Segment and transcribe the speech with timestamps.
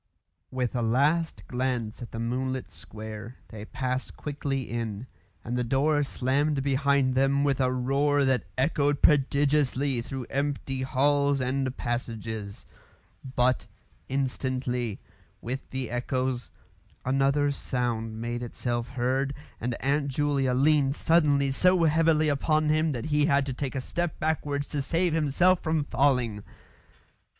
[0.49, 5.05] With a last glance at the moonlit square, they passed quickly in,
[5.45, 11.39] and the door slammed behind them with a roar that echoed prodigiously through empty halls
[11.39, 12.65] and passages.
[13.35, 13.67] But,
[14.09, 14.99] instantly,
[15.39, 16.49] with the echoes,
[17.05, 23.05] another sound made itself heard, and Aunt Julia leaned suddenly so heavily upon him that
[23.05, 26.43] he had to take a step backwards to save himself from falling.